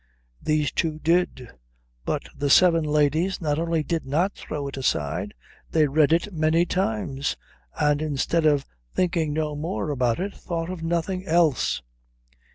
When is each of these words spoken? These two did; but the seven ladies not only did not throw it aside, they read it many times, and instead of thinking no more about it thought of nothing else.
These 0.41 0.71
two 0.71 0.97
did; 0.97 1.49
but 2.05 2.23
the 2.35 2.49
seven 2.49 2.83
ladies 2.83 3.39
not 3.39 3.59
only 3.59 3.83
did 3.83 4.03
not 4.03 4.33
throw 4.33 4.67
it 4.67 4.75
aside, 4.75 5.35
they 5.69 5.85
read 5.87 6.11
it 6.11 6.33
many 6.33 6.65
times, 6.65 7.37
and 7.79 8.01
instead 8.01 8.47
of 8.47 8.65
thinking 8.95 9.31
no 9.31 9.55
more 9.55 9.91
about 9.91 10.19
it 10.19 10.33
thought 10.33 10.71
of 10.71 10.81
nothing 10.81 11.27
else. 11.27 11.83